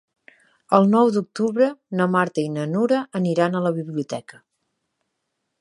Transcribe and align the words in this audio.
El 0.77 0.87
nou 0.93 1.11
d'octubre 1.17 1.67
na 2.01 2.09
Marta 2.15 2.45
i 2.45 2.49
na 2.55 2.65
Nura 2.73 3.05
aniran 3.23 3.55
a 3.61 3.65
la 3.67 3.77
biblioteca. 3.79 4.45